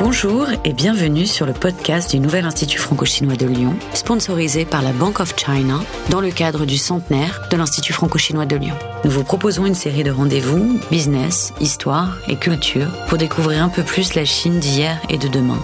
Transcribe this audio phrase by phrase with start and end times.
[0.00, 4.92] Bonjour et bienvenue sur le podcast du Nouvel Institut franco-chinois de Lyon, sponsorisé par la
[4.92, 8.76] Bank of China dans le cadre du centenaire de l'Institut franco-chinois de Lyon.
[9.04, 13.82] Nous vous proposons une série de rendez-vous, business, histoire et culture pour découvrir un peu
[13.82, 15.58] plus la Chine d'hier et de demain.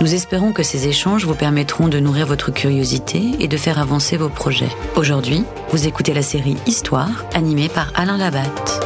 [0.00, 4.16] Nous espérons que ces échanges vous permettront de nourrir votre curiosité et de faire avancer
[4.16, 4.70] vos projets.
[4.94, 8.83] Aujourd'hui, vous écoutez la série Histoire, animée par Alain Labatte.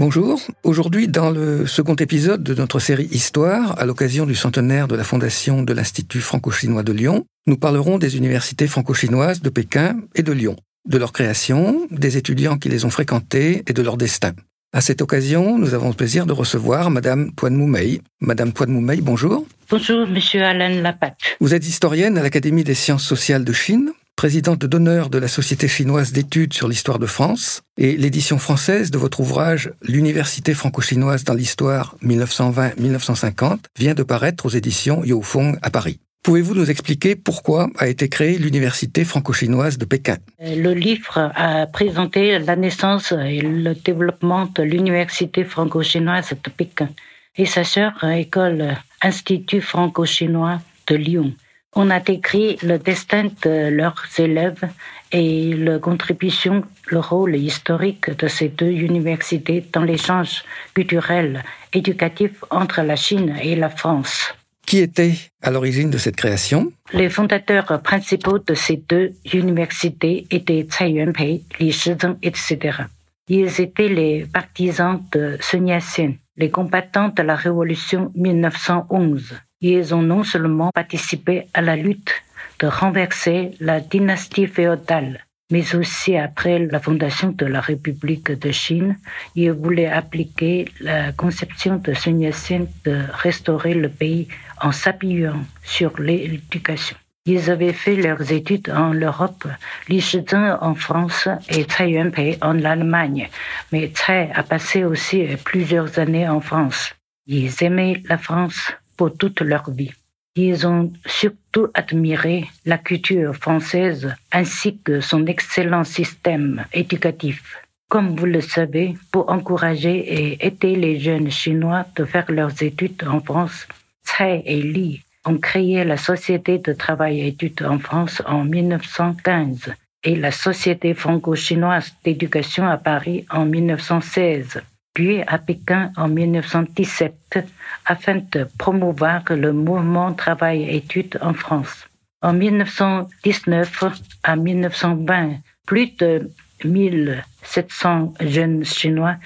[0.00, 4.96] Bonjour, aujourd'hui dans le second épisode de notre série Histoire, à l'occasion du centenaire de
[4.96, 10.22] la fondation de l'Institut franco-chinois de Lyon, nous parlerons des universités franco-chinoises de Pékin et
[10.22, 10.56] de Lyon,
[10.88, 14.32] de leur création, des étudiants qui les ont fréquentées et de leur destin.
[14.72, 18.00] À cette occasion, nous avons le plaisir de recevoir Madame Tuan Moumei.
[18.22, 19.46] Madame Tuan Moumei, bonjour.
[19.68, 21.18] Bonjour, Monsieur Alain Lapatte.
[21.40, 25.66] Vous êtes historienne à l'Académie des sciences sociales de Chine, présidente d'honneur de la Société
[25.66, 31.32] chinoise d'études sur l'histoire de France, et l'édition française de votre ouvrage L'université franco-chinoise dans
[31.32, 36.00] l'histoire 1920-1950 vient de paraître aux éditions Fong à Paris.
[36.22, 40.18] Pouvez-vous nous expliquer pourquoi a été créée l'Université franco-chinoise de Pékin?
[40.38, 46.90] Le livre a présenté la naissance et le développement de l'Université franco-chinoise de Pékin
[47.36, 51.32] et sa sœur école Institut franco-chinois de Lyon.
[51.76, 54.64] On a décrit le destin de leurs élèves
[55.12, 60.42] et la contribution, le rôle historique de ces deux universités dans l'échange
[60.74, 64.34] culturel éducatif entre la Chine et la France.
[64.66, 66.72] Qui était à l'origine de cette création?
[66.92, 72.84] Les fondateurs principaux de ces deux universités étaient Tsai Yuanpei, Li Shizheng, etc.
[73.28, 79.34] Ils étaient les partisans de Sun Yat-sen, les combattants de la Révolution 1911.
[79.62, 82.14] Ils ont non seulement participé à la lutte
[82.60, 88.96] de renverser la dynastie féodale, mais aussi après la fondation de la République de Chine,
[89.34, 94.28] ils voulaient appliquer la conception de Sun Yat-sen de restaurer le pays
[94.62, 96.96] en s'appuyant sur l'éducation.
[97.26, 99.46] Ils avaient fait leurs études en Europe,
[99.88, 103.28] Li Shizhen en France et Tsai Yuanpei en Allemagne,
[103.72, 106.94] mais Tsai a passé aussi plusieurs années en France.
[107.26, 109.94] Ils aimaient la France pour toute leur vie.
[110.36, 117.56] Ils ont surtout admiré la culture française ainsi que son excellent système éducatif.
[117.88, 123.02] Comme vous le savez, pour encourager et aider les jeunes Chinois de faire leurs études
[123.08, 123.66] en France,
[124.04, 129.72] Tsai et Li ont créé la Société de travail et études en France en 1915
[130.04, 134.60] et la Société franco-chinoise d'éducation à Paris en 1916
[134.94, 137.38] puis à Pékin en 1917
[137.86, 141.86] afin de promouvoir le mouvement travail-études en France.
[142.22, 143.84] En 1919
[144.22, 145.36] à 1920,
[145.66, 146.30] plus de
[146.64, 149.16] 1700 jeunes Chinois,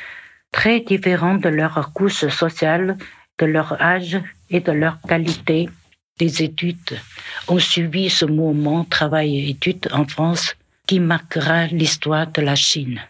[0.52, 2.96] très différents de leur couche sociale,
[3.38, 4.18] de leur âge
[4.50, 5.68] et de leur qualité
[6.18, 7.00] des études,
[7.48, 10.54] ont suivi ce mouvement travail-études en France
[10.86, 13.00] qui marquera l'histoire de la Chine.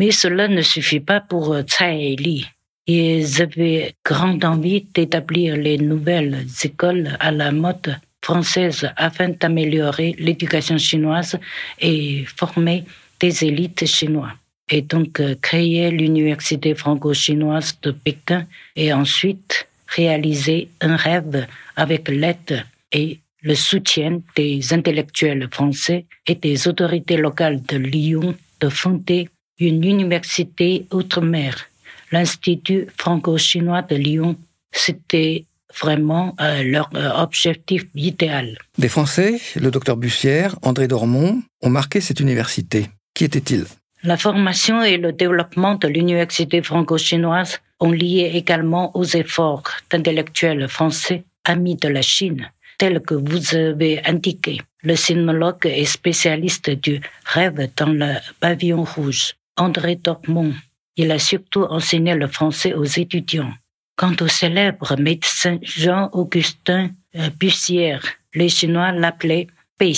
[0.00, 2.46] Mais cela ne suffit pas pour euh, Tsai Li.
[2.86, 10.78] Ils avaient grande envie d'établir les nouvelles écoles à la mode française afin d'améliorer l'éducation
[10.78, 11.38] chinoise
[11.78, 12.84] et former
[13.20, 14.38] des élites chinoises.
[14.70, 18.46] Et donc euh, créer l'université franco-chinoise de Pékin
[18.76, 21.46] et ensuite réaliser un rêve
[21.76, 28.70] avec l'aide et le soutien des intellectuels français et des autorités locales de Lyon de
[28.70, 29.28] fonder
[29.60, 31.66] une université outre-mer,
[32.12, 34.36] l'Institut franco-chinois de Lyon.
[34.72, 35.44] C'était
[35.78, 38.58] vraiment euh, leur euh, objectif idéal.
[38.78, 42.88] Des Français, le docteur Bussière, André Dormont, ont marqué cette université.
[43.14, 43.66] Qui était-il?
[44.02, 51.24] La formation et le développement de l'université franco-chinoise ont lié également aux efforts d'intellectuels français
[51.44, 54.60] amis de la Chine, tels que vous avez indiqué.
[54.82, 60.54] Le sinologue et spécialiste du rêve dans le pavillon rouge, André Dormont.
[60.96, 63.52] Il a surtout enseigné le français aux étudiants.
[63.96, 68.02] Quant au célèbre médecin Jean-Augustin euh, Bussière,
[68.34, 69.46] les Chinois l'appelaient
[69.78, 69.94] Pei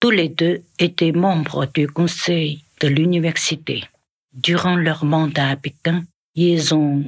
[0.00, 3.84] Tous les deux étaient membres du conseil de l'université.
[4.32, 6.04] Durant leur mandat à Pékin,
[6.34, 7.04] ils ont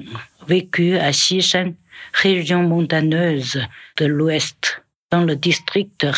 [0.49, 1.75] vécu à Xishan,
[2.13, 3.61] région montagneuse
[3.97, 6.09] de l'Ouest, dans le district de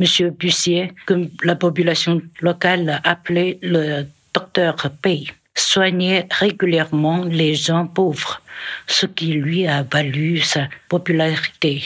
[0.00, 8.40] Monsieur Bussier, que la population locale appelait le docteur Pei soignait régulièrement les gens pauvres,
[8.86, 11.84] ce qui lui a valu sa popularité.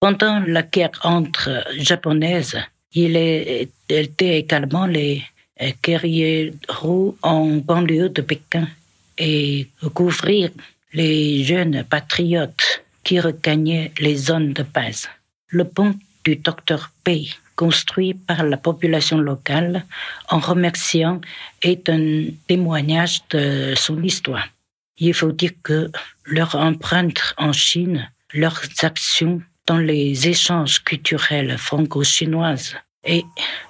[0.00, 2.58] Pendant la guerre entre japonaises,
[2.92, 3.16] il
[3.88, 5.24] était également les
[5.82, 8.68] guerriers roux en banlieue de Pékin.
[9.18, 10.50] et couvrir
[10.92, 15.08] les jeunes patriotes qui regagnaient les zones de base.
[15.48, 19.84] Le pont du docteur P, construit par la population locale
[20.28, 21.20] en remerciant,
[21.62, 24.46] est un témoignage de son histoire.
[24.98, 25.90] Il faut dire que
[26.24, 33.24] leur empreinte en Chine, leurs actions dans les échanges culturels franco-chinoises et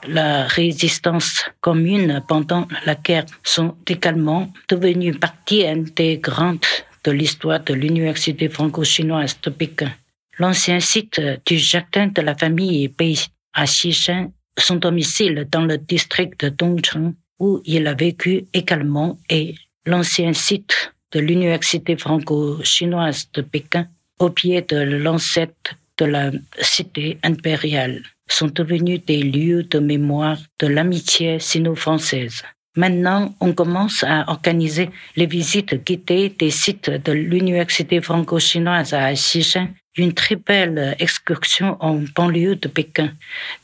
[0.07, 6.67] la résistance commune pendant la guerre sont également devenues partie intégrante
[7.05, 9.93] de l'histoire de l'Université franco-chinoise de Pékin.
[10.39, 13.15] L'ancien site du jardin de la famille Bei
[13.57, 19.55] à Xishan, son domicile dans le district de Dongcheng, où il a vécu également, et
[19.87, 23.87] l'ancien site de l'Université franco-chinoise de Pékin,
[24.19, 26.31] au pied de l'ancêtre de la
[26.61, 32.43] cité impériale, sont devenus des lieux de mémoire de l'amitié sino-française.
[32.77, 39.69] Maintenant, on commence à organiser les visites guidées des sites de l'Université franco-chinoise à Xishan,
[39.97, 43.13] une très belle excursion en banlieue de Pékin,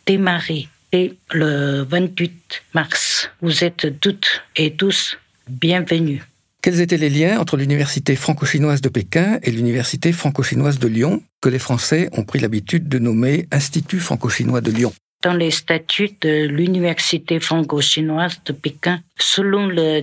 [0.07, 3.31] démarrée dès le 28 mars.
[3.41, 5.19] Vous êtes toutes et tous
[5.49, 6.23] bienvenus.
[6.63, 11.49] Quels étaient les liens entre l'université franco-chinoise de Pékin et l'université franco-chinoise de Lyon, que
[11.49, 14.93] les Français ont pris l'habitude de nommer Institut franco-chinois de Lyon?
[15.23, 20.03] Dans les statuts de l'université franco-chinoise de Pékin, selon le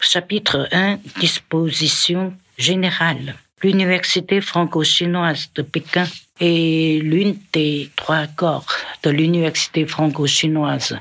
[0.00, 6.06] chapitre 1, disposition générale, l'université franco-chinoise de Pékin
[6.40, 8.66] est l'une des trois corps
[9.02, 10.98] de l'université franco-chinoise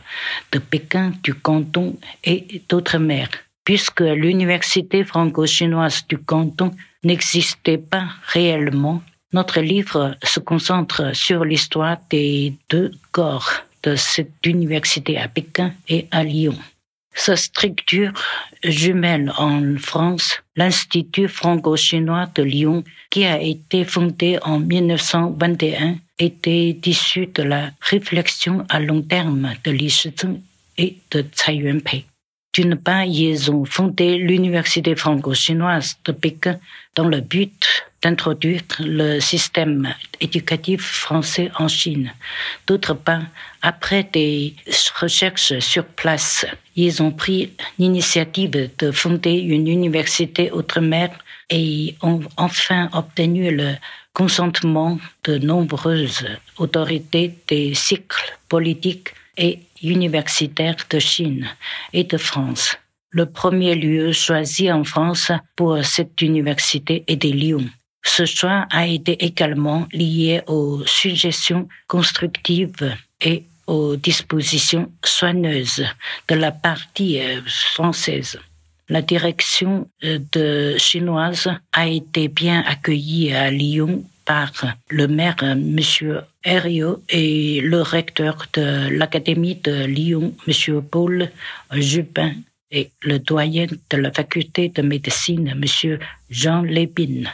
[0.51, 3.29] de Pékin, du canton et d'outre-mer
[3.69, 6.71] puisque l'université franco-chinoise du canton
[7.03, 13.51] n'existait pas réellement, notre livre se concentre sur l'histoire des deux corps
[13.83, 16.57] de cette université à Pékin et à Lyon.
[17.13, 18.13] Sa structure
[18.63, 27.27] jumelle en France, l'Institut franco-chinois de Lyon, qui a été fondé en 1921, était issu
[27.27, 30.39] de la réflexion à long terme de Li Shizheng
[30.77, 32.05] et de Tsai Yuanpei.
[32.53, 36.59] D'une part, ils ont fondé l'Université franco-chinoise de Pékin
[36.95, 42.11] dans le but d'introduire le système éducatif français en Chine.
[42.65, 43.23] D'autre part,
[43.61, 44.55] après des
[44.99, 46.45] recherches sur place,
[46.75, 51.09] ils ont pris l'initiative de fonder une université outre-mer
[51.49, 53.73] et ont enfin obtenu le
[54.13, 56.25] consentement de nombreuses
[56.57, 61.47] autorités des cycles politiques et universitaires de Chine
[61.93, 62.77] et de France.
[63.11, 67.65] Le premier lieu choisi en France pour cette université est de Lyon.
[68.03, 75.85] Ce choix a été également lié aux suggestions constructives et aux dispositions soigneuses
[76.27, 78.39] de la partie euh, française.
[78.89, 84.51] La direction euh, de chinoise a été bien accueillie à Lyon par
[84.89, 85.79] le maire M.
[86.43, 90.81] Herriot et le recteur de l'Académie de Lyon, M.
[90.81, 91.29] Paul
[91.73, 92.33] Jupin,
[92.71, 95.99] et le doyen de la faculté de médecine, M.
[96.29, 97.29] Jean Lépine.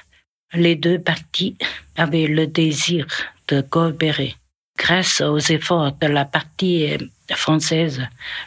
[0.53, 1.57] Les deux parties
[1.97, 3.05] avaient le désir
[3.49, 4.35] de coopérer.
[4.77, 6.87] Grâce aux efforts de la partie
[7.31, 8.01] française,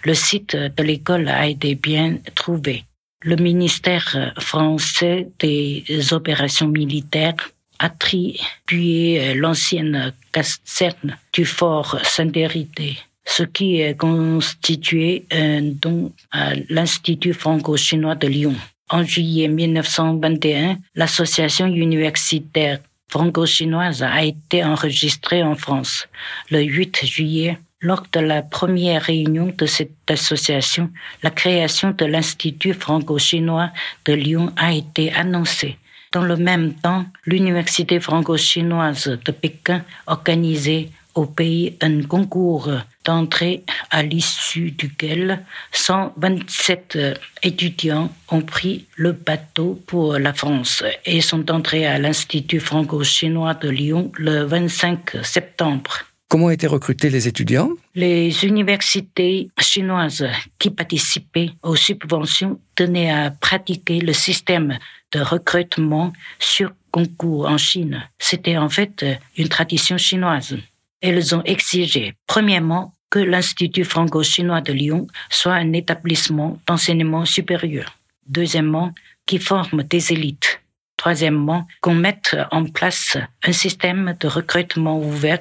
[0.04, 2.84] le site de l'école a été bien trouvé.
[3.22, 13.96] Le ministère français des opérations militaires attribué l'ancienne caserne du fort Saint-Hérité, ce qui est
[13.96, 18.54] constitué un don à l'Institut franco-chinois de Lyon.
[18.90, 26.08] En juillet 1921, l'association universitaire franco-chinoise a été enregistrée en France.
[26.50, 30.90] Le 8 juillet, lors de la première réunion de cette association,
[31.22, 33.70] la création de l'Institut franco-chinois
[34.04, 35.78] de Lyon a été annoncée.
[36.12, 40.88] Dans le même temps, l'Université franco-chinoise de Pékin organisait
[41.18, 42.70] au pays un concours
[43.04, 46.98] d'entrée à l'issue duquel 127
[47.42, 53.68] étudiants ont pris le bateau pour la France et sont entrés à l'Institut franco-chinois de
[53.68, 56.04] Lyon le 25 septembre.
[56.28, 57.70] Comment étaient recrutés les étudiants?
[57.94, 60.26] Les universités chinoises
[60.58, 64.78] qui participaient aux subventions tenaient à pratiquer le système
[65.10, 68.04] de recrutement sur concours en Chine.
[68.18, 69.04] C'était en fait
[69.36, 70.56] une tradition chinoise.
[71.00, 77.96] Elles ont exigé, premièrement, que l'Institut franco-chinois de Lyon soit un établissement d'enseignement supérieur.
[78.26, 78.92] Deuxièmement,
[79.26, 80.60] qui forme des élites.
[80.96, 85.38] Troisièmement, qu'on mette en place un système de recrutement ouvert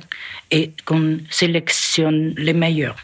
[0.51, 2.97] et qu'on sélectionne les meilleurs.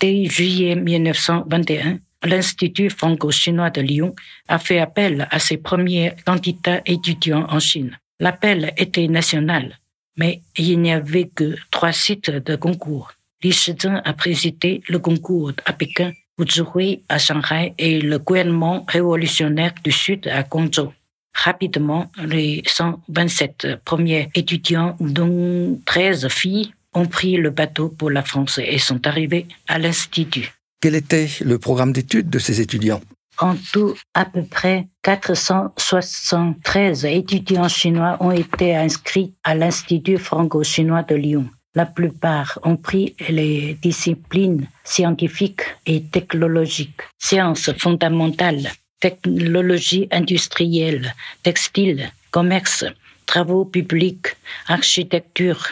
[0.00, 4.14] Dès juillet 1921, l'Institut franco-chinois de Lyon
[4.48, 7.98] a fait appel à ses premiers candidats étudiants en Chine.
[8.20, 9.78] L'appel était national,
[10.18, 13.12] mais il n'y avait que trois sites de concours.
[13.42, 19.74] Li Shizhen a présidé le concours à Pékin, Wu à Shanghai et le gouvernement révolutionnaire
[19.82, 20.92] du Sud à Guangzhou.
[21.34, 28.58] Rapidement, les 127 premiers étudiants, dont 13 filles, ont pris le bateau pour la France
[28.58, 30.52] et sont arrivés à l'Institut.
[30.80, 33.00] Quel était le programme d'études de ces étudiants?
[33.40, 41.14] En tout, à peu près 473 étudiants chinois ont été inscrits à l'Institut franco-chinois de
[41.14, 41.46] Lyon.
[41.74, 51.14] La plupart ont pris les disciplines scientifiques et technologiques, sciences fondamentales, technologie industrielle,
[51.44, 52.84] textile, commerce,
[53.26, 54.34] travaux publics,
[54.66, 55.68] architecture,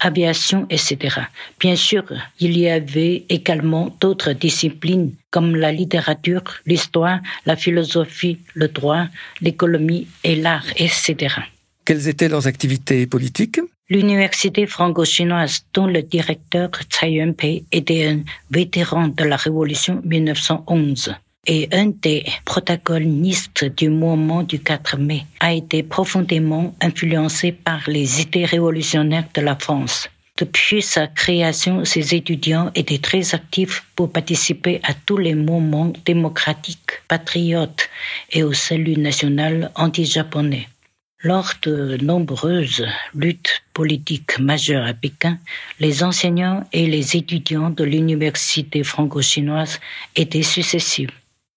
[0.00, 1.20] aviation, etc.
[1.58, 2.04] Bien sûr,
[2.40, 9.06] il y avait également d'autres disciplines comme la littérature, l'histoire, la philosophie, le droit,
[9.40, 11.34] l'économie et l'art, etc.
[11.84, 13.60] Quelles étaient leurs activités politiques?
[13.88, 21.14] L'université franco-chinoise, dont le directeur Tsai Yuen-pei était un vétéran de la Révolution 1911
[21.46, 28.20] et un des protagonistes du mouvement du 4 mai, a été profondément influencé par les
[28.20, 30.08] idées révolutionnaires de la France.
[30.38, 37.00] Depuis sa création, ses étudiants étaient très actifs pour participer à tous les mouvements démocratiques,
[37.08, 37.88] patriotes
[38.32, 40.68] et au salut national anti-japonais.
[41.22, 45.38] Lors de nombreuses luttes politiques majeures à Pékin,
[45.80, 49.80] les enseignants et les étudiants de l'université franco-chinoise
[50.14, 51.08] étaient successifs.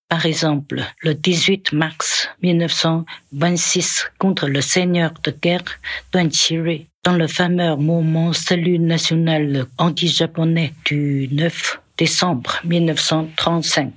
[0.10, 5.64] Par exemple, le 18 mars 1926 contre le seigneur de guerre
[6.12, 13.92] Duan Qirui, dans le fameux mouvement Salut national anti-japonais du 9 décembre 1935,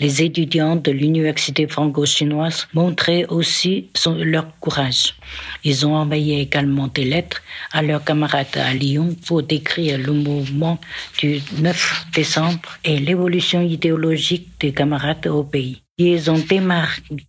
[0.00, 5.14] les étudiants de l'université franco-chinoise montraient aussi leur courage.
[5.62, 10.78] Ils ont envoyé également des lettres à leurs camarades à Lyon pour décrire le mouvement
[11.18, 15.82] du 9 décembre et l'évolution idéologique des camarades au pays.
[15.98, 16.42] Ils ont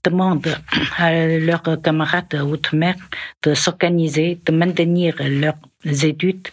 [0.03, 0.51] demandé
[0.97, 2.95] à leurs camarades outre-mer
[3.43, 6.47] de s'organiser, de maintenir leurs études,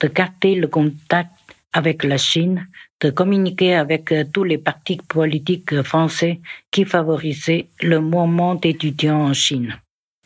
[0.00, 1.30] de garder le contact
[1.74, 2.66] avec la Chine,
[3.00, 9.34] de communiquer avec euh, tous les partis politiques français qui favorisaient le mouvement d'étudiants en
[9.34, 9.76] Chine.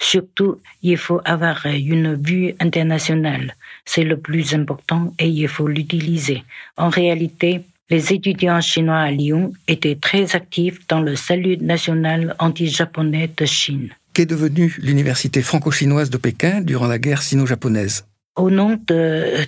[0.00, 3.54] Surtout, il faut avoir une vue internationale.
[3.84, 6.44] C'est le plus important et il faut l'utiliser.
[6.76, 13.30] En réalité, les étudiants chinois à Lyon étaient très actifs dans le salut national anti-japonais
[13.36, 13.88] de Chine.
[14.12, 18.04] Qu'est devenue l'université franco-chinoise de Pékin durant la guerre sino-japonaise?
[18.36, 18.78] Au nom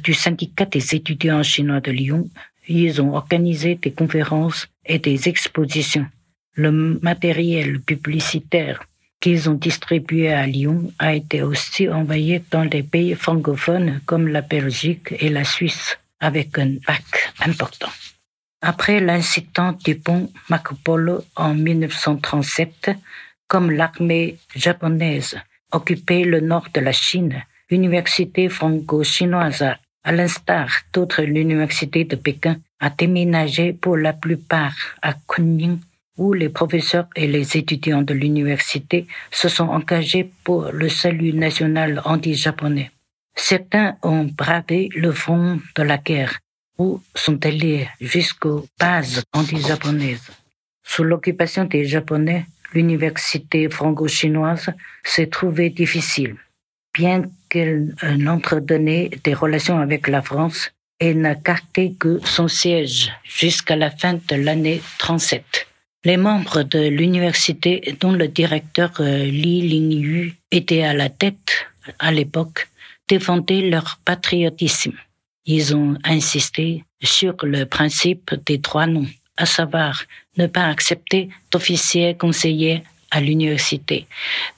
[0.02, 2.28] du syndicat des étudiants chinois de Lyon,
[2.68, 6.06] ils ont organisé des conférences et des expositions.
[6.54, 6.70] Le
[7.02, 8.82] matériel publicitaire
[9.20, 14.40] qu'ils ont distribué à Lyon a été aussi envoyé dans les pays francophones comme la
[14.40, 17.90] Belgique et la Suisse avec un bac important.
[18.62, 22.90] Après l'incident du pont Marco Polo en 1937,
[23.46, 25.36] comme l'armée japonaise
[25.72, 29.64] occupait le nord de la Chine, l'université franco-chinoise
[30.04, 35.78] à l'instar d'autres l'université de Pékin, a déménagé pour la plupart à Kunming,
[36.16, 42.00] où les professeurs et les étudiants de l'université se sont engagés pour le salut national
[42.04, 42.90] anti-japonais.
[43.34, 46.38] Certains ont bravé le front de la guerre
[46.78, 50.30] ou sont allés jusqu'aux bases anti-japonaises.
[50.82, 54.70] Sous l'occupation des Japonais, l'université franco-chinoise
[55.04, 56.36] s'est trouvée difficile
[56.92, 57.94] bien qu'elle
[58.26, 64.14] entretenait des relations avec la France, elle n'a gardé que son siège jusqu'à la fin
[64.14, 65.66] de l'année 37.
[66.04, 71.66] Les membres de l'université, dont le directeur euh, Li Lingyu était à la tête
[71.98, 72.68] à l'époque,
[73.08, 74.94] défendaient leur patriotisme.
[75.44, 80.04] Ils ont insisté sur le principe des trois noms, à savoir
[80.36, 84.06] ne pas accepter d'officiers conseillers à l'université,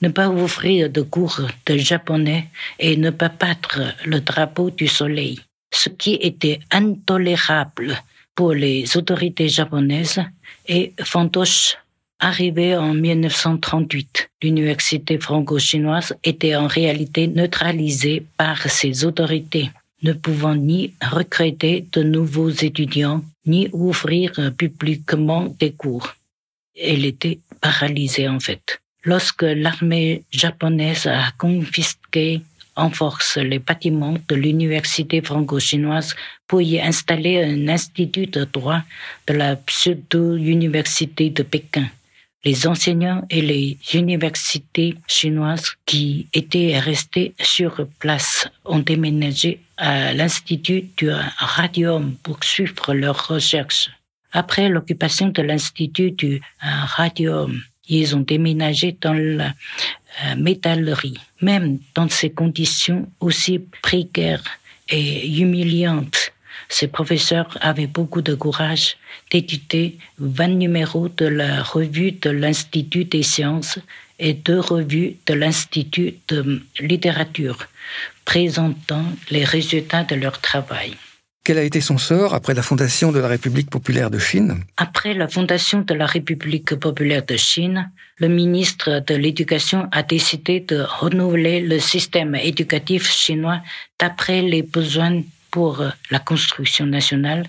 [0.01, 2.47] ne pas ouvrir de cours de japonais
[2.79, 5.39] et ne pas battre le drapeau du soleil,
[5.73, 8.01] ce qui était intolérable
[8.35, 10.21] pour les autorités japonaises
[10.67, 11.77] et fantoche
[12.19, 14.29] arrivé en 1938.
[14.41, 19.71] L'université franco-chinoise était en réalité neutralisée par ses autorités,
[20.03, 26.15] ne pouvant ni recruter de nouveaux étudiants, ni ouvrir publiquement des cours.
[26.79, 28.81] Elle était paralysée en fait.
[29.03, 32.41] Lorsque l'armée japonaise a confisqué
[32.75, 36.15] en force les bâtiments de l'université franco-chinoise
[36.47, 38.81] pour y installer un institut de droit
[39.27, 41.87] de la pseudo-université de Pékin.
[42.45, 50.89] Les enseignants et les universités chinoises qui étaient restés sur place ont déménagé à l'Institut
[50.97, 53.89] du Radium pour suivre leurs recherches.
[54.33, 59.53] Après l'occupation de l'Institut du Radium, ils ont déménagé dans la
[60.25, 61.19] euh, métallerie.
[61.41, 64.43] Même dans ces conditions aussi précaires
[64.89, 66.31] et humiliantes,
[66.69, 68.97] ces professeurs avaient beaucoup de courage
[69.31, 73.79] d'éditer 20 numéros de la revue de l'Institut des sciences
[74.19, 77.67] et deux revues de l'Institut de littérature
[78.25, 80.95] présentant les résultats de leur travail.
[81.45, 84.63] Quel a été son sort après la fondation de la République populaire de Chine?
[84.77, 90.61] Après la fondation de la République populaire de Chine, le ministre de l'Éducation a décidé
[90.61, 93.59] de renouveler le système éducatif chinois
[93.99, 95.21] d'après les besoins
[95.51, 97.45] pour la construction nationale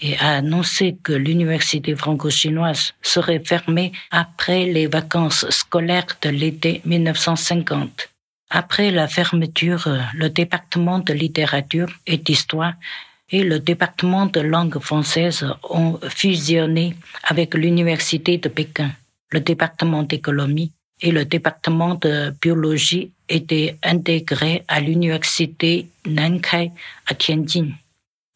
[0.00, 8.08] et a annoncé que l'université franco-chinoise serait fermée après les vacances scolaires de l'été 1950.
[8.50, 12.74] Après la fermeture, le département de littérature et d'histoire
[13.30, 16.94] et le département de langue française ont fusionné
[17.24, 18.90] avec l'université de Pékin.
[19.30, 26.72] Le département d'économie et le département de biologie étaient intégrés à l'université Nankai
[27.06, 27.68] à Tianjin.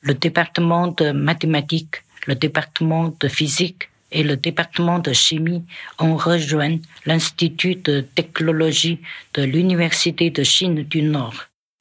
[0.02, 5.64] Le département de mathématiques, le département de physique et le département de chimie
[5.98, 9.00] ont rejoint l'Institut de technologie
[9.34, 11.34] de l'Université de Chine du Nord.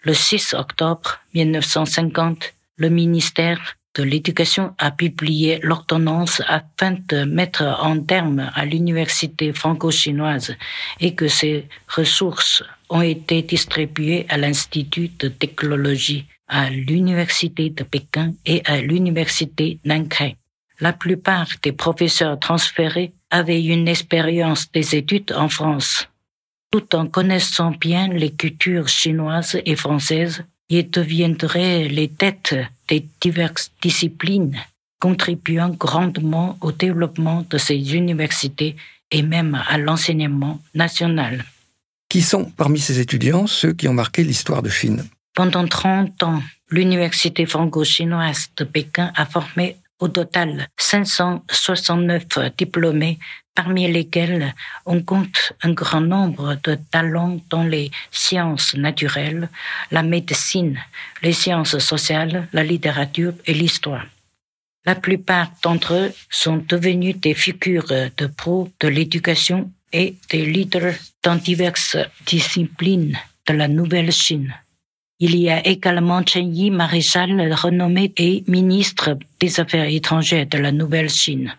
[0.03, 7.99] Le 6 octobre 1950, le ministère de l'Éducation a publié l'ordonnance afin de mettre en
[8.01, 10.55] terme à l'université franco-chinoise
[10.99, 18.33] et que ses ressources ont été distribuées à l'Institut de technologie, à l'Université de Pékin
[18.45, 20.37] et à l'Université Nankai.
[20.79, 26.07] La plupart des professeurs transférés avaient une expérience des études en France.
[26.71, 32.55] Tout en connaissant bien les cultures chinoises et françaises, ils deviendraient les têtes
[32.91, 34.57] des diverses disciplines,
[34.99, 38.75] contribuant grandement au développement de ces universités
[39.09, 41.45] et même à l'enseignement national.
[42.09, 45.05] Qui sont parmi ces étudiants ceux qui ont marqué l'histoire de Chine?
[45.33, 52.25] Pendant 30 ans, l'Université franco-chinoise de Pékin a formé au total 569
[52.57, 53.17] diplômés
[53.55, 54.53] parmi lesquels
[54.85, 59.49] on compte un grand nombre de talents dans les sciences naturelles,
[59.91, 60.79] la médecine,
[61.21, 64.05] les sciences sociales, la littérature et l'histoire.
[64.85, 67.87] La plupart d'entre eux sont devenus des figures
[68.17, 74.55] de pro de l'éducation et des leaders dans diverses disciplines de la Nouvelle Chine.
[75.23, 80.71] Il y a également Chen Yi, maréchal renommé et ministre des Affaires étrangères de la
[80.71, 81.53] Nouvelle Chine.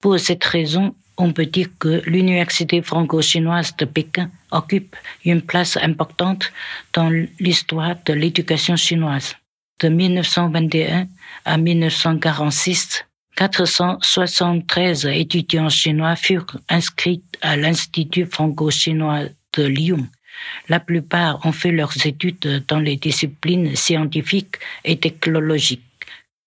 [0.00, 6.52] Pour cette raison, on peut dire que l'Université franco-chinoise de Pékin occupe une place importante
[6.92, 9.36] dans l'histoire de l'éducation chinoise.
[9.80, 11.06] De 1921
[11.44, 13.04] à 1946,
[13.36, 20.04] 473 étudiants chinois furent inscrits à l'Institut franco-chinois de Lyon.
[20.68, 25.82] La plupart ont fait leurs études dans les disciplines scientifiques et technologiques.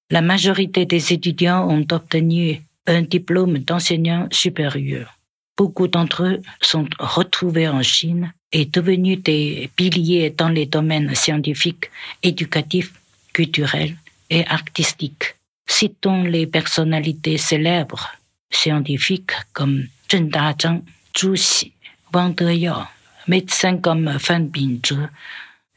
[0.10, 5.18] La majorité des étudiants ont obtenu un diplôme d'enseignant supérieur.
[5.58, 11.90] Beaucoup d'entre eux sont retrouvés en Chine et devenus des piliers dans les domaines scientifiques,
[12.24, 12.94] éducatifs,
[13.34, 13.96] culturels
[14.30, 15.36] et artistiques.
[15.68, 18.08] Citons les personnalités célèbres
[18.50, 20.82] scientifiques comme Zheng Dazhang,
[21.18, 21.74] Zhu Xi,
[22.14, 22.84] Wang Deyao,
[23.28, 25.10] médecins comme Fan Bingzhe,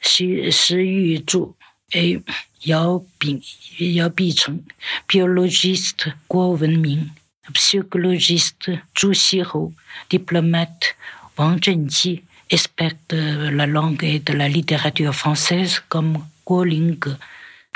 [0.01, 1.55] Shi, Shi Yuzhu
[1.93, 2.21] et
[2.65, 3.43] Yao Bing,
[3.79, 4.63] Yao Bicheng,
[5.09, 7.09] biologiste Guo Wenming,
[7.53, 9.73] psychologiste Zhu Xihou,
[10.09, 10.95] diplomate
[11.39, 17.17] Wang Zhenji, expert de la langue et de la littérature française comme Guo Lingge,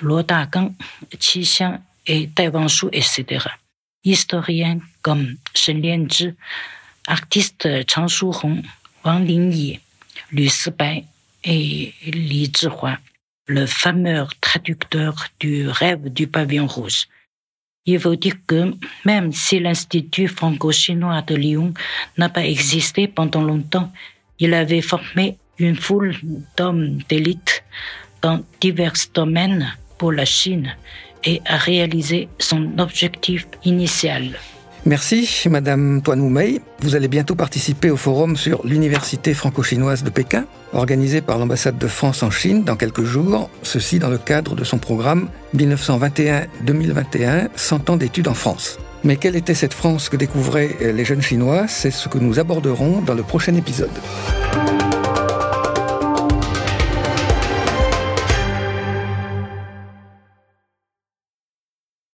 [0.02, 0.74] Luo Dagang,
[1.18, 1.48] Qi
[2.06, 3.46] et Tai Wanshu, etc.
[4.04, 6.34] Historiens comme Shen Lianzhi,
[7.06, 8.62] artiste Chang Shuhong,
[9.04, 9.80] Wang Lingyi,
[10.32, 11.04] Lu Sibai
[11.44, 12.98] et Li Zhihua
[13.46, 17.08] le fameux traducteur du rêve du pavillon rouge.
[17.84, 18.72] Il faut dire que
[19.04, 21.74] même si l'Institut franco-chinois de Lyon
[22.16, 23.92] n'a pas existé pendant longtemps,
[24.38, 26.16] il avait formé une foule
[26.56, 27.62] d'hommes d'élite
[28.22, 30.74] dans divers domaines pour la Chine
[31.24, 34.38] et a réalisé son objectif initial.
[34.86, 36.60] Merci, Madame Toinou Mei.
[36.80, 40.44] Vous allez bientôt participer au forum sur l'Université franco-chinoise de Pékin,
[40.74, 44.62] organisé par l'ambassade de France en Chine dans quelques jours, ceci dans le cadre de
[44.62, 48.78] son programme 1921-2021, 100 ans d'études en France.
[49.04, 51.66] Mais quelle était cette France que découvraient les jeunes Chinois?
[51.66, 53.90] C'est ce que nous aborderons dans le prochain épisode.